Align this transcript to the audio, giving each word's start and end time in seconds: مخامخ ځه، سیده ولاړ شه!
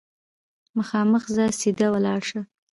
مخامخ 0.77 1.23
ځه، 1.35 1.45
سیده 1.59 1.87
ولاړ 1.91 2.19
شه! 2.29 2.41